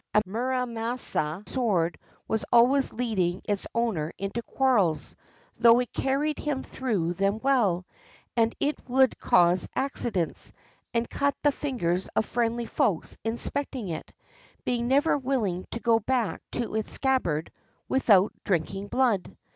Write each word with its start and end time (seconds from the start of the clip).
A 0.15 0.23
Muramasa 0.25 1.47
sword 1.47 1.99
was 2.27 2.43
always 2.51 2.91
leading 2.91 3.43
its 3.43 3.67
owner 3.75 4.11
into 4.17 4.41
quarrels, 4.41 5.15
though 5.59 5.79
it 5.79 5.93
carried 5.93 6.39
him 6.39 6.63
through 6.63 7.13
them 7.13 7.37
well; 7.43 7.85
and 8.35 8.55
it 8.59 8.79
would 8.89 9.19
cause 9.19 9.69
accidents, 9.75 10.53
and 10.91 11.07
cut 11.07 11.35
the 11.43 11.51
fingers 11.51 12.07
of 12.15 12.25
friendly 12.25 12.65
folks 12.65 13.15
inspecting 13.23 13.89
it, 13.89 14.11
being 14.65 14.87
never 14.87 15.19
willing 15.19 15.67
to 15.69 15.79
go 15.79 15.99
back 15.99 16.41
to 16.53 16.73
its 16.73 16.93
scabbard 16.93 17.51
without 17.87 18.33
drinking 18.43 18.87
blood. 18.87 19.37